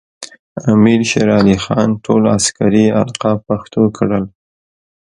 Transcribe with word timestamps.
امیر 0.73 1.01
شیر 1.09 1.29
علی 1.37 1.57
خان 1.63 1.89
ټول 2.03 2.23
عسکري 2.37 2.85
القاب 3.01 3.37
پښتو 3.49 3.81
کړل. 3.97 4.23